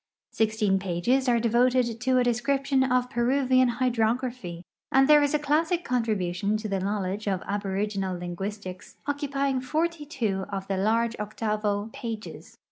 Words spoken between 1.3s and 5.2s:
devoted to a description of Peruvian hyilrography, and